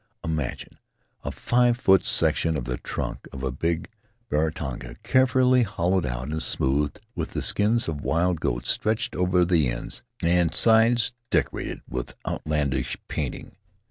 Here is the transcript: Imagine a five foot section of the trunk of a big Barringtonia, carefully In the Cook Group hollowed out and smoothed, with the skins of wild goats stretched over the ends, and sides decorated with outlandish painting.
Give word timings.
Imagine 0.23 0.79
a 1.23 1.31
five 1.31 1.77
foot 1.77 2.03
section 2.03 2.57
of 2.57 2.63
the 2.63 2.77
trunk 2.77 3.27
of 3.31 3.43
a 3.43 3.51
big 3.51 3.87
Barringtonia, 4.31 4.95
carefully 5.03 5.59
In 5.59 5.65
the 5.65 5.69
Cook 5.69 5.75
Group 5.75 5.75
hollowed 5.77 6.05
out 6.07 6.29
and 6.29 6.41
smoothed, 6.41 7.01
with 7.13 7.33
the 7.33 7.43
skins 7.43 7.87
of 7.87 8.01
wild 8.01 8.39
goats 8.39 8.71
stretched 8.71 9.15
over 9.15 9.45
the 9.45 9.69
ends, 9.69 10.01
and 10.23 10.55
sides 10.55 11.11
decorated 11.29 11.81
with 11.87 12.15
outlandish 12.25 12.97
painting. 13.09 13.51